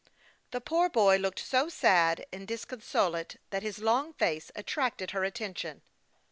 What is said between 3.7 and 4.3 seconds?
long